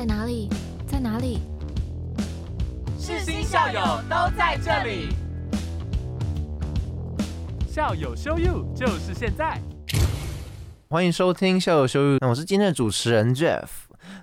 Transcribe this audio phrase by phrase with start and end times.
[0.00, 0.48] 在哪里？
[0.86, 1.40] 在哪里？
[2.98, 5.14] 世新校友都在这里，
[7.68, 9.60] 校友 show you 就是现在。
[10.88, 13.66] 欢迎收听校友 show you，那我是今天的主持人 Jeff。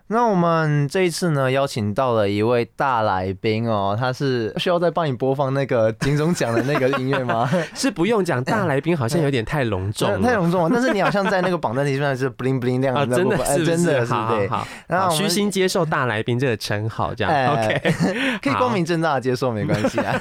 [0.10, 7.50] 那我们这一次呢，邀请到了一位大来宾哦，他是需要再帮你播放那个金钟奖的那个音乐吗？
[7.76, 10.70] 是不用讲，大来宾好像有点太隆重了， 太隆重了。
[10.72, 14.48] 但是你好像在那个榜单里面是 bling bling 亮啊，真的是真的是对。
[14.48, 17.94] 好，然后虚心接受大来宾这个称号，这样 OK，
[18.42, 20.18] 可以光明正大的接受，没关系啊。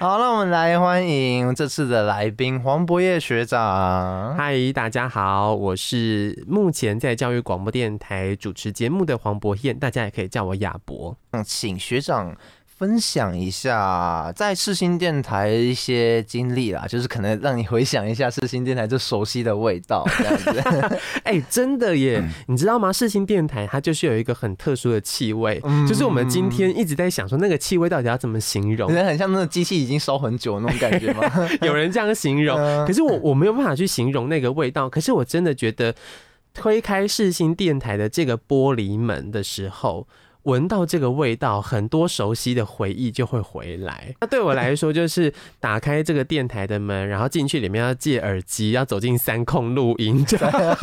[0.00, 4.36] 好，那我们来欢迎这次的来宾黄博业学长。
[4.36, 11.16] 嗨，大家好，我是目前在教育广播电台主持节目的黄博彦，大家也可以叫我亚博。
[11.32, 12.36] 嗯，请学长
[12.66, 20.98] 分享一下在世新电台一些经历啦，就是可能让你回想一下世新电台这熟悉的味道 这样子。
[21.22, 22.92] 哎，真的耶，你知道吗？
[22.92, 28.92] 世新电台它就是有一个很特殊的气味，就是我们今天一直在想说那个气味到底要怎么形容？
[28.92, 31.22] 很像那个机器已经烧很久那种感觉吗？
[31.62, 34.90] 有人这样形容，可是我我没有办法去形容那个味道。
[34.90, 35.94] 可是我真的觉得。
[36.54, 40.06] 推开世新电台的这个玻璃门的时候，
[40.44, 44.14] 闻到这个味道，很多熟悉的回忆就会回来。
[44.20, 50.24] 那对我来说，就是打开这个电台的门，然后进去里面要借耳机，要走进三控录音，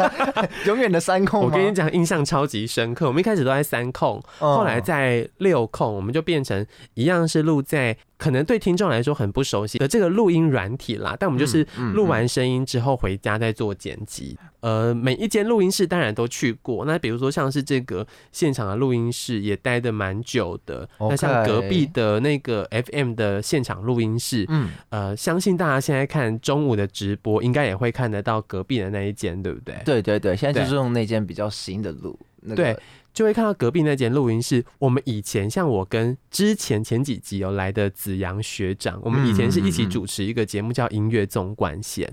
[0.67, 1.41] 永远的三控。
[1.41, 3.07] 我跟你讲，印象超级深刻。
[3.07, 7.97] 我们一开始都在三控，后来在六控，我们就变成一样是录在。
[8.21, 14.37] 可能对听众来说很不熟悉的这个录音软体啦，但我们就是录完声音之后回家再做剪辑。
[14.59, 20.87] 呃，每一间录音室当然都去过，那比如说像是这个现场的录音室也待的蛮久的。
[20.99, 29.81] 那像隔壁的那个 FM 的现场录音室，嗯，呃，相信大家现在看中午的直播，应该也会看得到隔壁的那一间，对不对？
[29.83, 32.19] 对对对，现在就是用那间比较新的录。
[32.55, 32.77] 对。
[33.13, 34.63] 就会看到隔壁那间录音室。
[34.79, 42.11] 我们以前像我跟之前前几集有来的子阳学长，我们以前是一起主持一个节目叫《音乐纵贯线》。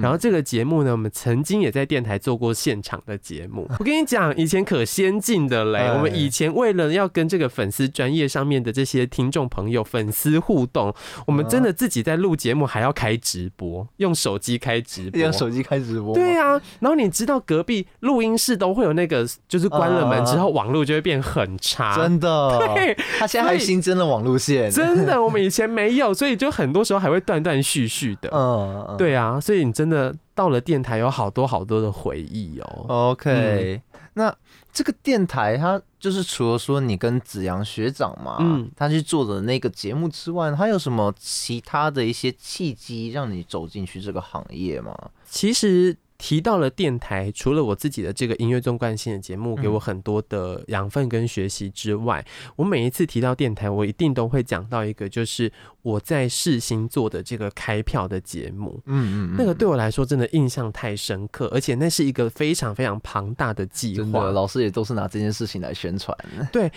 [0.00, 3.70] 然后这个节目呢，我们曾经也在电台做过现场的节目。
[3.78, 5.88] 我跟你讲，以前可先进的嘞。
[5.94, 10.92] 我们以前为了要跟这个粉丝专业上面的这些听众朋友、粉丝互动，
[11.26, 16.14] 我们真的自己在录节目，还要开直播，用手机开直播，用手机开直播。
[16.14, 20.39] 对啊，然后你知道隔壁录音室都会有那个，就是关了门之后。
[20.40, 22.58] 然后网络就会变很差，真的。
[22.74, 28.30] 对，他现在还新增了网路线，真的，我们以前没有，所以就很多时候还会断断续续的。
[28.32, 33.10] 嗯，对啊，所以你真的到了电台，有好多好多的回忆哦。
[33.10, 33.82] OK，
[34.14, 34.34] 那
[34.72, 44.96] 这个电台，它就是除了说你跟子阳学长嘛，嗯，他去做的那个节目之外，他有什么其他的一些契机让你走进去这个行业吗？
[45.28, 45.94] 其实。
[46.20, 52.24] 提到了电台，除了我自己的这个音乐纵贯性的节目给我很多的养分跟学习之外，
[52.56, 55.50] 我每一次提到电台，我一定都会讲到一个，就是
[55.82, 58.80] 我在试新做的这个开票的节目。
[58.84, 64.30] 嗯嗯，那个对我来说真的印象太深刻，而且那是一个非常非常庞大的计划。
[64.30, 66.16] 老师也都是拿这件事情来宣传。
[66.52, 66.70] 对。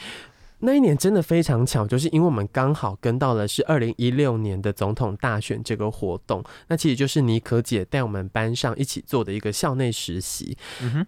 [0.66, 10.58] 那一年真的非常巧，就是因为我们刚好跟到了是二零一六年的总统大选这个活动，那其实就是妮可姐带我们班上一起做的一个校内实习。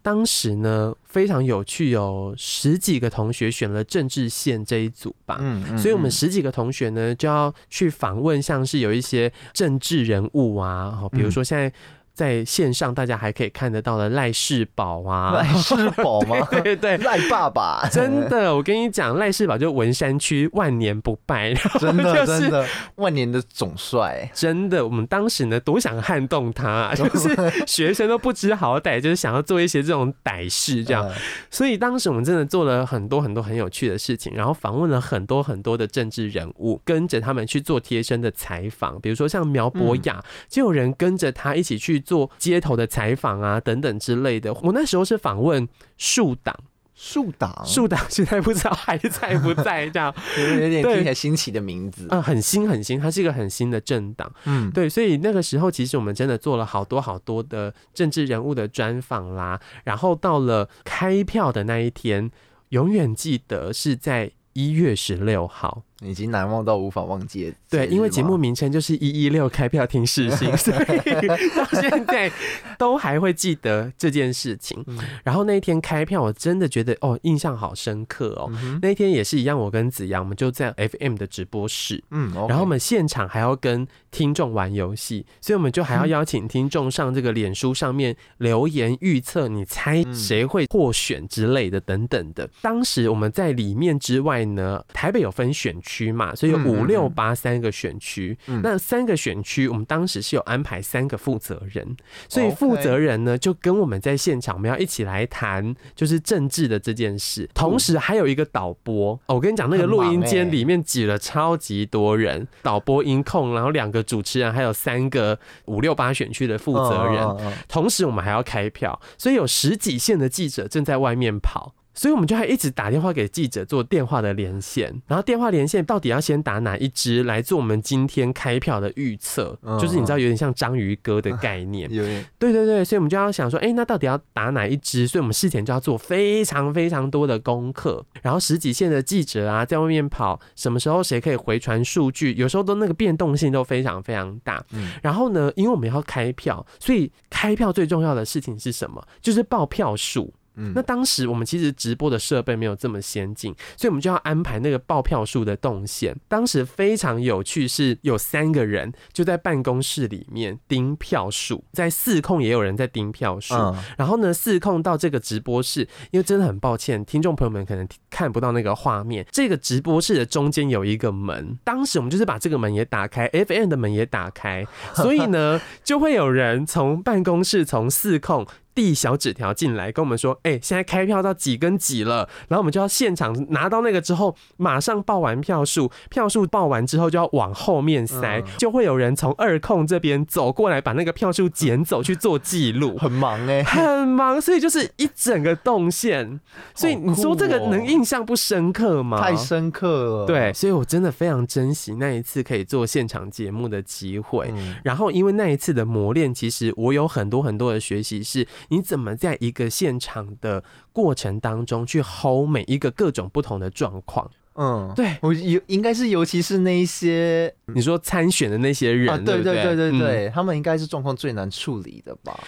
[0.04, 11.72] 当时呢非常有趣，有十几个同学选了政治线这一组吧，嗯，所以我们十几个同学呢就要去访问，像是有一些政治人物啊，比如说现在。
[12.16, 16.48] 在线上，大家还可以看得到的赖世宝啊，赖世宝吗？
[16.64, 22.66] 对对，赖爸爸，真的，我跟你讲，赖世宝就文山区万年不败， 真的真的。
[22.96, 31.06] 万年的总帅，真的，我们当时呢多想撼动他，就是学生都不知好歹，就是想要做一些这种歹事，这样，
[31.52, 42.02] 所以当时我们真的做了很多很多很有趣的事情，然后访问了很多很多的政治人物，跟着他们去做贴身的采访，比如说像苗博雅，就有人跟着他一起去。
[42.06, 44.54] 做街头的采访啊，等等之类的。
[44.54, 45.68] 我那时候是访问
[45.98, 46.56] 树党，
[46.94, 54.32] 树党，树党现在不知道还在不在，这样 有点听起来新奇的名字啊，很新很新，它是一个很新的政党。
[54.46, 59.60] 嗯，对，所以那个时候其实我们真的做了好多好多的政治人物的专访啦。
[59.84, 62.32] 然后到了开票的那一天，
[62.70, 65.84] 永远记得是在一月十六号。
[66.02, 67.54] 已经难忘到无法忘记。
[67.70, 72.30] 对，因为节目名称就是一一六开票听世新， 所以到现在
[72.78, 74.84] 都还会记得这件事情。
[75.24, 78.52] 然后那一天开票，我真的觉得哦，印象好深刻哦。
[78.82, 92.50] 那一天也是一样，我跟子阳，我们就在 FM 的直播室，嗯，然后我们现场还要跟听众玩游戏，所以我们就还要邀请听众上这个脸书上面留言预测，你猜谁会获选之类的等等的。
[92.62, 95.74] 当时我们在里面之外呢，台北有分选。
[95.86, 101.96] 区嘛，所以有五六八三个选区，那三个选区，我们当时是有安排三个负责人，
[102.28, 121.76] 所以负责人呢就跟我们在现场，我们要一起来谈就是政治的这件事，同时还有一个导播，我跟你讲，那个录音间里面挤了超级多人，导播音控，然后两个主持人，还有三个五六八选区的负责人，同时我们还要开票，所以有十几线的记者正在外面跑。
[121.96, 131.90] 所以我们就还一直打电话给记者做电话的连线，然后电话连线到底要先打哪一支来做我们今天开票的预测，就是你知道有点像章鱼哥的概念，
[132.38, 135.08] 对对对，所以我们就要想说，哎，那到底要打哪一支？
[135.08, 144.64] 所以我们事前就要做非常非常多的功课，然后十几线的记者啊在外面跑，什么时候谁可以回传数据，有时候都那个变动性都非常非常大。
[145.02, 149.02] 然后呢，因为我们要开票，所以开票最重要的事情是什么？
[149.22, 150.34] 就是报票数。
[150.74, 156.16] 那当时我们其实直播的设备没有这么先进，所以我们就要安排那个报票数的动线。
[156.28, 163.54] 当时非常有趣，是有三个人就在办公室里面盯票数，在四控也有人在盯票数。
[163.98, 165.82] 然后呢，四控到这个直播室，
[166.12, 169.26] 因为真的很抱歉，听众朋友们可能看不到那个画面。
[169.32, 178.46] 这个直播室的中间有一个门，当时我们就是把这个门也打开，FM 的门也打开，所以呢， 就会有人从办公室从四控。
[178.76, 196.42] 递小纸条进来跟我们说，哎，现在开票到几跟几了，然后我们就要现场拿到那个之后，马上报完票数，票数报完之后就要往后面塞，就会有人从二控这边走过来把那个票数捡走去做记录， 很忙哎，很忙，所以就是一整个动线，
[196.76, 199.22] 所以你说这个能印象不深刻吗？
[199.22, 208.46] 太深刻了，对，所以我真的非常珍惜那一次可以做现场节目的机会，然后因为那一次的磨练，其实我有很多很多的学习是。
[208.70, 214.30] 你怎么在一个现场的过程当中去 hold 每一个各种不同的状况？
[214.56, 222.40] 嗯，对我尤应该是尤其是那一些你说参选的那些人，对对对对对，他们应该是状况最难处理的吧？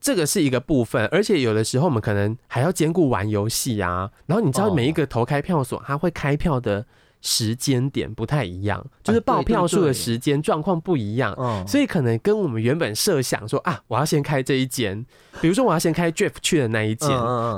[0.00, 4.10] 这个是一个部分，而且有的时候我们可能还要兼顾玩游戏啊。
[4.26, 6.86] 然后你知道每一个投开票所，他会开票的。
[7.26, 11.34] 时间点不太一样，就是报票数的时间状况不一样，
[11.66, 15.02] 所以可能跟我们原本设想说啊，我要先开这一间，
[15.40, 17.08] 比如说我要先开 Jeff 去的那一间，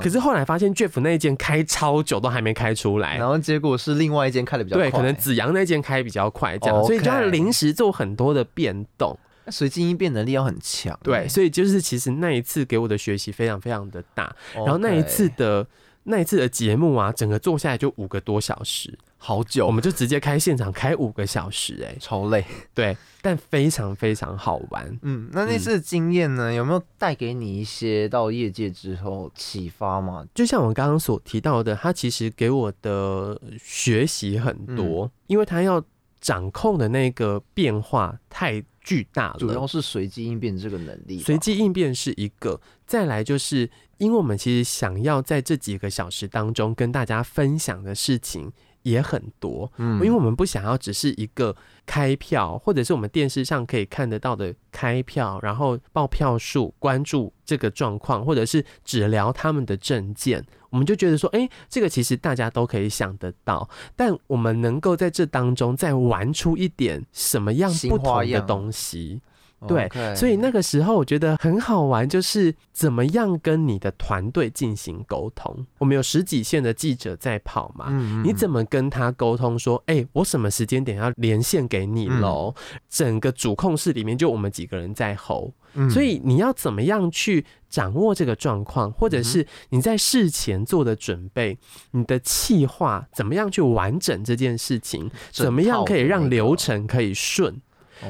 [0.01, 15.67] 可是后来发现 Jeff 那一间开超久都还没开出来，然后结果是另外一间开的比较快，对，可能子阳那间开比较快，这样，所以就要临时做很多的变动，随机应变能力要很强，对，所以就是其实那一次给我的学习非常非常的大，然后那一次的
[16.03, 18.97] 那一次的节目啊，整个做下来就五个多小时。
[19.19, 24.99] 好久，我们就直接开现场开五个小时，哎，超累，对，但非常非常好玩。
[25.01, 30.23] 嗯，那那次经验呢，有没有带给你一些到业界之后启发吗？
[30.35, 35.83] 就像我刚刚所提到的，他其实给我的学习很多，因为他要
[36.21, 41.19] 掌控的那个变化太巨大了，主要是随机应变这个能力。
[41.19, 48.53] 随机应变是一个，再来就是因为我们其实想要在这几个小时当中跟大家分享的事情。
[48.87, 51.53] 也很多，嗯，因为我们不想要只是一个
[51.85, 69.21] 开票，或者是我们电视上可以看得到的开票，然后报票数，关注这个状况，或者是只聊他们的证件，我们就觉得说，哎，这个其实大家都可以想得到，但我们能够在这当中再玩出一点什么样不同的东西。
[69.65, 75.65] 对，所以那个时候我觉得很好玩，就是怎么样跟你的团队进行沟通。
[75.79, 77.89] 我们有十几线的记者在跑嘛，
[78.23, 82.53] 你怎么跟他沟通说，哎，我什么时间点要连线给你喽？
[82.87, 85.53] 整个主控室里面就我们几个人在吼，
[85.89, 91.57] 所以你要怎么样去掌握这个状况，或者是你在事前做的准备，
[91.91, 97.59] 你的计划怎么样去完整这件事情，怎么样可以让流程可以顺？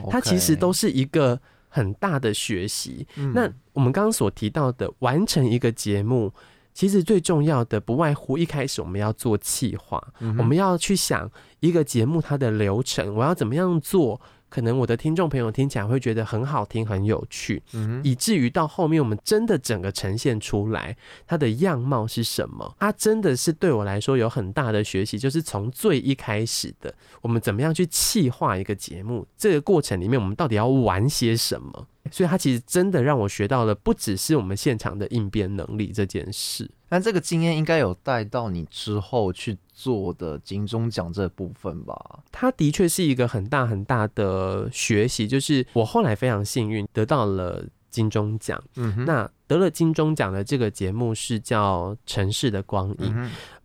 [0.09, 1.39] 它其实都是一个
[1.69, 3.05] 很大的学习。
[3.33, 6.33] 那我们刚刚所提到的完成一个节目，
[6.73, 10.01] 其实最重要的不外乎一开始我们要做企划，
[10.37, 11.29] 我们要去想
[11.59, 22.75] 一个节目它的流程，我要怎么样做可能我的听众朋友听起来会觉得很好听、很有趣，嗯，以至于到后面我们真的整个呈现出来，它的样貌是什么？
[22.79, 31.87] 它真的是对我来说有很大的学习，就是从最一开始的，我们怎么样去气化一个节目，这个过程里面我们到底要玩些什么？
[32.09, 36.71] 所以，它其实真的让我学到了，不只是我们现场的应变能力这件事。
[36.89, 42.19] 那这个经验应该有带到你之后去做的金钟奖这部分吧？
[42.31, 48.61] 它的确是一个很大很大的学习，就是我后来非常幸运得到了金钟奖。
[48.75, 53.13] 嗯，那得了金钟奖的这个节目是叫《城市的光影》。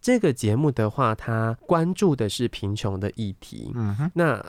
[0.01, 3.71] 这个节目的话，它关注的是贫穷的议题。
[3.75, 4.45] 嗯哼，那。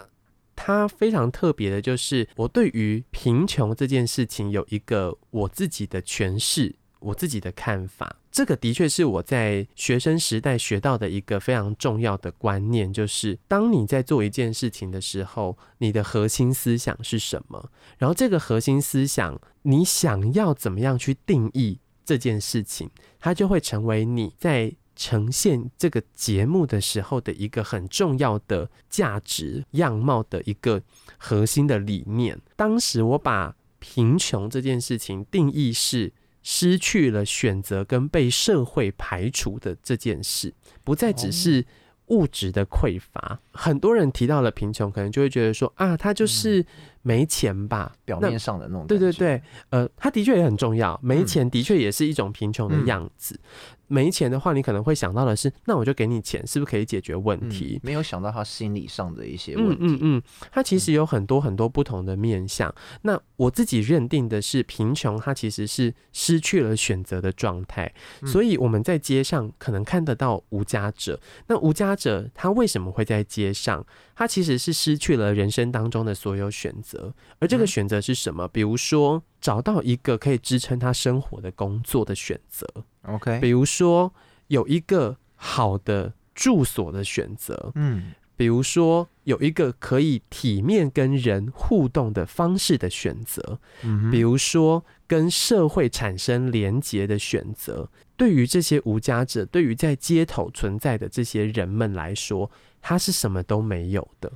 [0.55, 8.17] 它非常特别的，就是我对于贫穷这件事情有一个我自己的诠释，我自己的看法。
[8.33, 17.69] 这个的确是我在学生时代学到的一个非常重要的观念，就是当你在做一件事情的时候，你的核心思想是什么？
[17.99, 24.75] 然后这个核心思想，你想要怎么样去定义这件事情，它就会成为你在。
[24.95, 30.83] 呈现这个节目的时候的一个很重要的价值样貌的一个
[31.17, 32.39] 核心的理念。
[32.55, 36.13] 当时我把贫穷这件事情定义是
[36.43, 41.65] 失去了选择跟被社会排除的这件事，不再只是
[42.07, 43.39] 物质的匮乏。
[43.53, 46.63] 很多人提到了贫穷，可能就会觉得说啊，他就是
[47.03, 48.87] 没钱吧，表面上的那种。
[48.87, 53.39] 对对对，呃，他的确也很重要，没钱的确也是一种贫穷的样子。
[53.87, 57.79] 没钱的话，你可能会想到的是，那我就给你钱，是不是可以解决问题？
[57.83, 59.77] 没有想到他心理上的一些问题。
[59.81, 62.73] 嗯嗯嗯，他其实有很多很多不同的面相。
[63.03, 67.93] 那我自己认定的是，贫穷它其实是失去了选择的状态。
[68.25, 71.19] 所以我们在街上可能看得到无家者。
[71.47, 73.85] 那无家者他为什么会在街上？
[74.15, 76.92] 他其实是失去了人生当中的所有选择。
[77.39, 78.47] 而这个选择是什么？
[78.47, 79.23] 比如说。
[79.43, 82.65] 找到一个可以支撑他生活的工作的选择
[83.01, 84.09] ，OK，比如说
[84.47, 97.89] 有一个好的住所的选择，嗯，比如说有一个可以体面跟人互动的方式的选择，嗯，比如说跟社会产生连结的选择。
[98.15, 102.49] 对于这些无家者，对于在街头存在的这些人们来说，
[102.81, 104.31] 他是什么都没有的，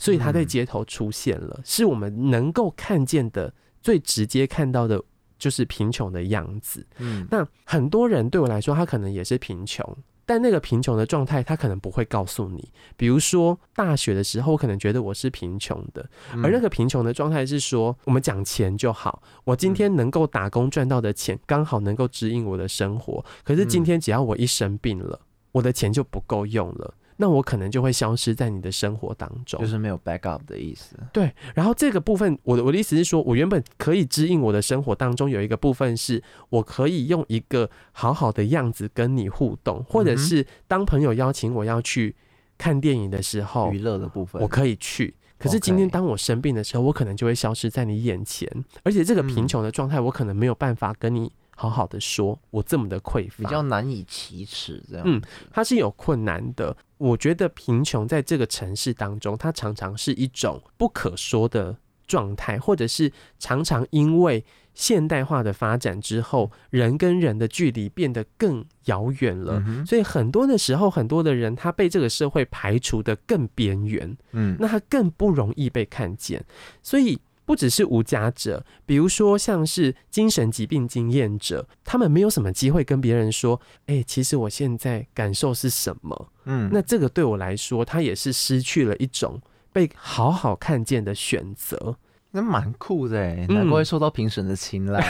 [0.00, 3.54] 所以他在街头出现了，是我们能够看见的。
[3.82, 5.02] 最直接看到的
[5.38, 6.86] 就是贫穷的样子。
[6.98, 9.82] 嗯，那很多人对我来说，他可能也是贫穷，
[10.26, 12.70] 但那个贫穷的状态，他可能不会告诉你。
[12.94, 16.06] 比如说大学的时候，我可能觉得我是贫穷的，
[16.42, 23.24] 而那个贫穷的状态是说，我们讲钱就好，我今天能够打工赚到的钱，刚好能够指引我的生活。
[23.42, 25.18] 可是今天只要我一生病了，
[25.52, 26.94] 我的钱就不够用了。
[27.20, 30.96] 那我可能就会消失在你的生活当中，就是没有 backup 的意思。
[31.12, 42.16] 对，然后这个部分，我的我的意思是说，我原本可以指引我的生活当中有一个部分，是我可以用一个好好的样子跟你互动，或者是当朋友邀请我要去
[42.56, 45.14] 看电影的时候，娱乐的部分，我可以去。
[45.38, 48.50] 可是今天当我生病的时候，我可能就会消失在你眼前，
[48.82, 51.30] 而且这个贫穷的状态，我可能没有办法跟你。
[51.60, 55.04] 好好的说，我这么的匮乏，比较难以启齿，这样。
[55.06, 55.20] 嗯，
[55.52, 56.74] 它是有困难的。
[56.96, 61.76] 我觉得贫穷在这个城市当中，它常常是一种不可说的
[62.06, 69.62] 状态，或者是常常因为现代化的发展之后，人跟人的距离变得更遥远了。
[69.86, 76.42] 所以很多的时候，很多的人他被这个社会排除的更边缘，嗯，那他更不容易被看见。
[76.82, 77.18] 所以。
[77.50, 89.42] 不只是无家者，比如说像是精神疾病经验者，他们没有什么机会跟别人说：“哎，其实我现在感受是什么？”嗯，那这个对我来说，他也是失去了一种
[89.72, 91.96] 被好好看见的选择。
[92.30, 95.00] 那蛮酷的哎，难怪会受到评审的青睐，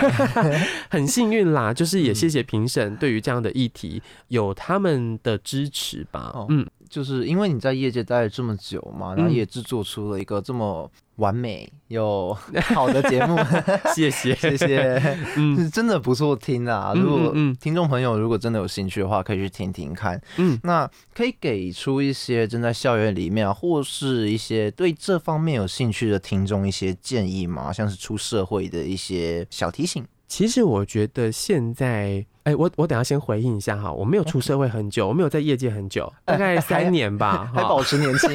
[0.89, 1.75] 很幸运啦。
[1.75, 6.47] 就是也谢谢评审对于这样的议题有他们的支持吧。
[6.49, 10.91] 嗯，就是因为你在业界待了这么久嘛，然后也制作出了一个这么。
[11.17, 12.33] 完美又
[12.75, 13.37] 好的节目，
[13.95, 16.95] 谢谢谢谢， 嗯，真的不错听啊。
[16.97, 20.19] 如果听众朋友如果真的有兴趣的话，可以去听听看。
[20.39, 27.71] 嗯，那可以给出一些正在校园里面，或是一些对这方面有兴趣的听众一些建议吗？
[27.71, 30.03] 像是出社会的一些小提醒。
[30.31, 32.25] 其实我觉得现在。
[32.45, 38.31] 哎，我我等下先回应一下哈，我没有出社会很久，我没有在业界很久，大概 三年吧，还保持年轻，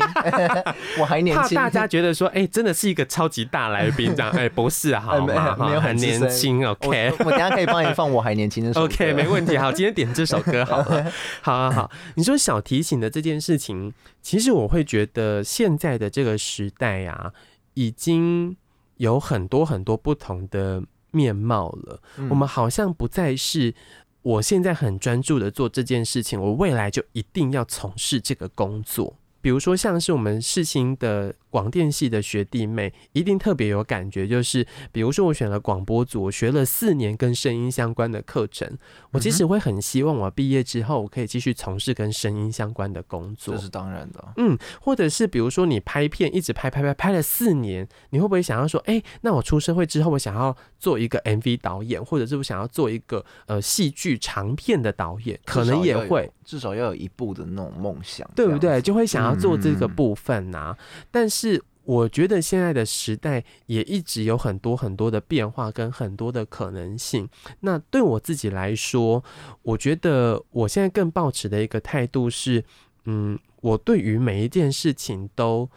[1.02, 1.58] 我还年轻。
[1.58, 5.58] 怕大家觉得说，哎，真的是一个超级大来宾这样，哎，不是好吗？
[5.58, 7.14] 没有很年轻，OK。
[7.18, 9.58] 我等下可以帮你放我还年轻的首歌， OK，没问题。
[9.58, 11.12] 好，今天点这首歌好了，
[11.42, 11.92] 好好好。
[12.14, 17.34] 你说小提醒的这件事情，其实我会觉得现在的这个时代呀。
[17.78, 18.56] 已经
[18.96, 20.82] 有很多很多不同的
[21.16, 22.02] 面貌了。
[22.30, 23.74] 我们好像不再是
[24.22, 29.16] 我现在很专注的做这件事情，我未来就一定要从事这个工作。
[29.42, 31.34] 比如说，像是我们世新的。
[31.56, 38.78] 广电系的学弟妹一定特别有感觉，就是比如说我选了广播组，我学了四年跟声音相关的课程，
[39.12, 44.34] 我其实会很希望我毕业之后我可以继续从事跟声音相关的工作，这是当然的。
[44.36, 58.82] 嗯，或者是比如说你拍片一直拍拍拍拍了四年，你会不会想要说，哎，那我出社会之后我想要做一个 MV 导演，或者是我想要做一个呃戏剧长片的导演，可能也会至少要有一部的那种梦想，对不对？
[58.82, 60.76] 就会想要做这个部分呐，
[61.10, 61.45] 但是。
[61.46, 67.30] 是，我觉得现在的时代也一直有很多很多的变化跟很多的可能性。
[67.60, 69.24] 那对我自己来说，
[69.62, 72.64] 我觉得我现在更抱持的一个态度是，
[73.04, 75.70] 嗯，我对于每一件事情都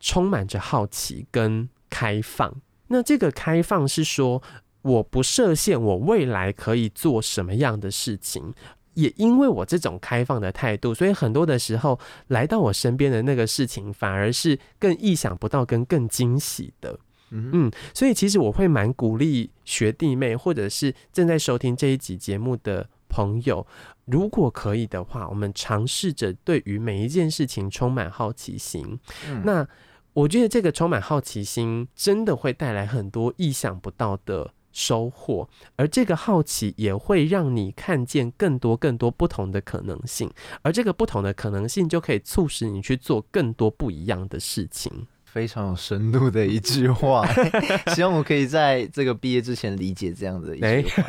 [0.00, 2.52] 充满着好奇跟开放。
[2.88, 4.42] 那这个开放是说，
[4.82, 8.52] 我不设限，我未来可以做什么样的事情。
[8.94, 16.98] 也因为我这种开放的态度，所以很多的时候来到我身边的那个事情，反而是更意想不到、跟更惊喜的。
[17.30, 23.66] 嗯，所以其实我会蛮鼓励学弟妹，或者是正在收听这一集节目的朋友，
[24.04, 29.00] 如果可以的话，我们尝试着对于每一件事情充满好奇心。
[29.44, 29.66] 那
[30.12, 34.52] 我觉得这个充满好奇心，真的会带来很多意想不到的。
[34.72, 40.30] 收获，而这个好奇也会让你看见更多更多不同的可能性，
[40.62, 45.06] 而这个不同的可能性就可以促使你去做更多不一样的事情。
[45.32, 47.26] 非常有深度的一句话，
[47.96, 51.08] 希望我可以在这个毕业之前理解这样的一句话。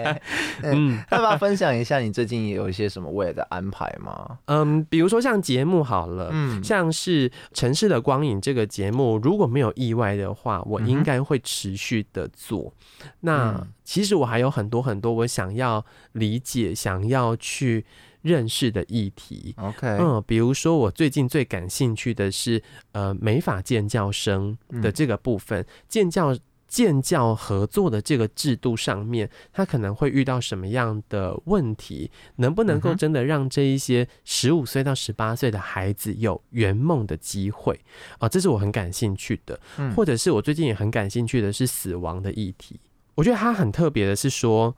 [0.64, 4.38] 嗯，要不要分享一下你最近有一些什么未来的安排吗？
[4.46, 12.72] 嗯，比如说像节目好了，嗯，像是《城市的光影》这个节目，如果没有意外的话，我应该会持续的做。
[13.20, 17.84] 那其实我还有很多很多我想要理解、想要去。
[18.22, 22.62] 认识的议题，OK，嗯，比如说我最近最感兴趣的是，
[22.92, 26.36] 呃，美法建教生的这个部分，建教
[26.68, 32.10] 建教合作的这个制度上面，他可能会遇到什么样的问题？
[32.36, 37.80] 能不能够真的让这一些十五岁到十八岁的孩子有圆梦的机会？
[38.18, 39.58] 啊，这是我很感兴趣的，
[39.96, 42.78] 或者是我最近也很感兴趣的是死亡的议题。
[43.16, 44.74] 我觉得它很特别的是说，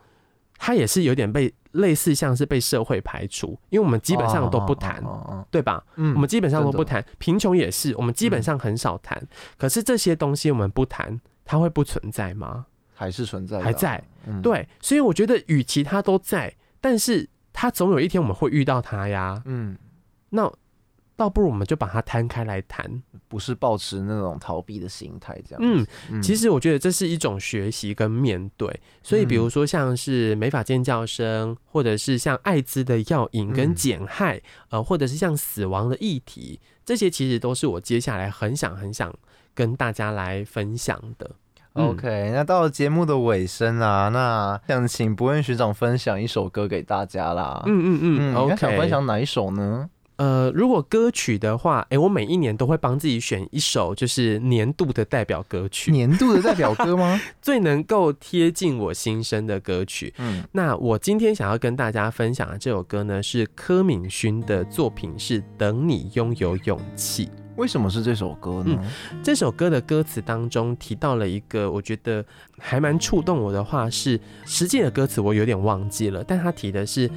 [0.63, 1.53] 它也是有点被。
[1.73, 5.03] 类似像是被社会排除，因为我们基本上都不谈，
[5.51, 5.83] 对吧？
[5.97, 9.27] 嗯，我们基本上都不谈，贫穷也是，我们基本上很少谈。
[9.57, 12.67] 可是这些东西我们不谈，它会不存在吗？
[12.93, 13.59] 还是存在？
[13.63, 14.05] 还在。
[14.43, 19.41] 对，所以我觉得，与其它都在，但是它总有一天我们会遇到它呀。
[19.47, 19.75] 嗯，
[20.29, 20.53] 那。
[21.17, 25.61] 倒不如我们就把它摊开来谈，不是保持那种逃避的心态这样。
[26.11, 28.81] 嗯，其实我觉得这是一种学习跟面对。
[29.03, 39.15] 所以，比如说像是美法尖叫声，或者是像艾滋的药引跟减害，呃，或者是像死亡的议题，这些其实都是我接下来很想很想
[39.55, 41.31] 跟大家来分享的。
[41.75, 47.63] OK，那到了节目的尾声啊，那想请博恩学长分享一首歌给大家啦。
[47.65, 49.89] 嗯嗯嗯，OK，想分享哪一首呢？
[50.23, 55.91] 呃，如果歌曲的话，哎，我每一年都会帮自己选一首，就是年度的代表歌曲。
[55.91, 57.21] 年度的代表歌吗？
[57.43, 60.15] 最能够贴近我心声的歌曲。
[60.19, 67.27] 嗯，那我今天想要跟大家分享的这首歌呢，是柯敏勋的作品，是《等你拥有勇气》。
[67.57, 68.79] 为什么是这首歌呢？
[69.25, 72.25] 这首歌的歌词当中提到了一个我觉得
[72.61, 77.11] 还蛮触动我的话，是实际的歌词我有点忘记了，但他提的是。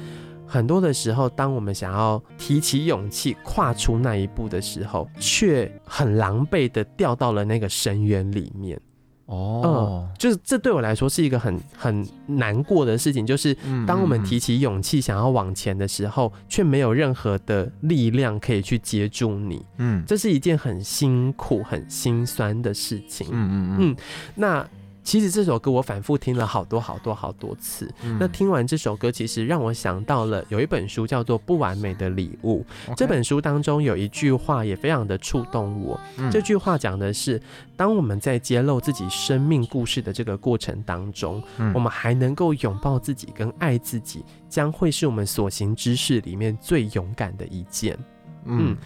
[0.46, 8.80] 很多的时候，当我们想要提起勇气跨出那一步的时候，却很狼狈的掉到了那个深渊里面。
[9.26, 13.26] 哦，就是这对我来说是一个很很难过的事情。
[13.26, 13.52] 就是
[13.84, 19.66] 当我们提起勇气想要往前的时候，却没有任何的力量可以去接住你。
[19.78, 23.26] 嗯，这是一件很辛苦、很心酸的事情。
[23.32, 23.96] 嗯嗯嗯，
[24.36, 24.68] 那。
[25.06, 27.88] 其实这首歌我反复听了好多好多好多次。
[28.18, 32.66] 那听完这首歌，其实让我想到了有一本书叫做《不完美的礼物》。
[32.96, 35.98] 这本书当中有一句话也非常的触动我。
[36.28, 37.40] 这句话讲的是：
[37.76, 41.40] 当我们在揭露自己生命故事的这个过程当中，
[41.72, 47.96] 我们还能够拥抱自己跟爱自己，将会是我们所行之事里面最勇敢的一件。
[48.44, 48.76] 嗯，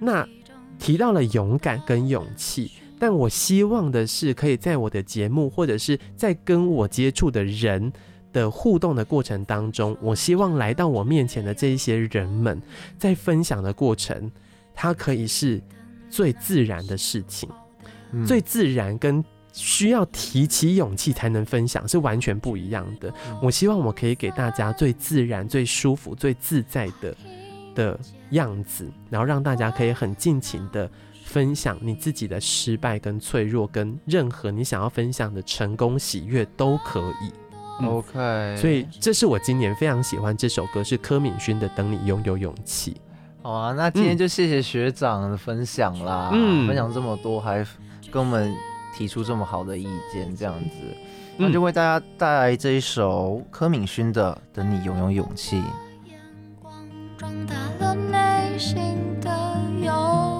[0.00, 0.26] 那
[0.78, 2.72] 提到了勇敢跟勇气。
[2.98, 7.92] 但我希望的是，可以在我的节目，或者是在跟我接触的人
[8.32, 12.60] 的互动的过程当中，我希望来到我面前的这一些人们，
[12.98, 14.30] 在分享的过程，
[14.74, 15.62] 它可以是
[16.08, 17.48] 最自然的事情。
[18.26, 23.12] 最自然跟需要提起勇气才能分享是完全不一样的。
[23.42, 27.16] 我希望我可以给大家最自然、最舒服、最自在的
[27.74, 30.90] 的样子，然后让大家可以很尽情的
[31.26, 37.32] 分享你自己的失败跟脆弱，跟任何你想要分享的成功喜悦都可以。
[37.84, 42.92] OK，所以这是我今年非常喜欢这首歌，是柯敏勋的《等你拥有勇气》。
[43.42, 47.66] 好啊，那今天就谢谢学长的分享啦，嗯分享这么多，还
[48.10, 48.54] 跟我们
[48.96, 50.76] 提出这么好的意见，这样子，
[51.36, 55.60] 那就为大家带来这一首柯敏勋的《等你拥有勇气》。
[58.58, 58.74] 起
[59.20, 60.35] 第一。